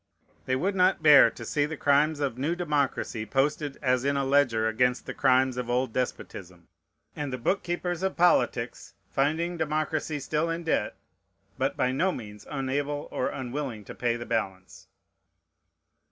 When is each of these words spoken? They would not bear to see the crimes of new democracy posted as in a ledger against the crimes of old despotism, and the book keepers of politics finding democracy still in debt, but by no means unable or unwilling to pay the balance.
They 0.47 0.55
would 0.55 0.73
not 0.73 1.03
bear 1.03 1.29
to 1.29 1.45
see 1.45 1.67
the 1.67 1.77
crimes 1.77 2.19
of 2.19 2.35
new 2.35 2.55
democracy 2.55 3.23
posted 3.23 3.77
as 3.83 4.03
in 4.03 4.17
a 4.17 4.25
ledger 4.25 4.67
against 4.67 5.05
the 5.05 5.13
crimes 5.13 5.57
of 5.57 5.69
old 5.69 5.93
despotism, 5.93 6.69
and 7.15 7.31
the 7.31 7.37
book 7.37 7.61
keepers 7.61 8.01
of 8.01 8.17
politics 8.17 8.95
finding 9.11 9.57
democracy 9.57 10.19
still 10.19 10.49
in 10.49 10.63
debt, 10.63 10.95
but 11.55 11.77
by 11.77 11.91
no 11.91 12.11
means 12.11 12.47
unable 12.49 13.09
or 13.11 13.29
unwilling 13.29 13.85
to 13.85 13.93
pay 13.93 14.15
the 14.15 14.25
balance. 14.25 14.87